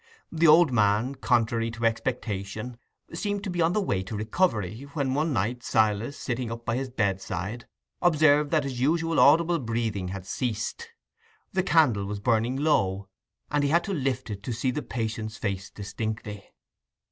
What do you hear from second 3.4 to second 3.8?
to be on the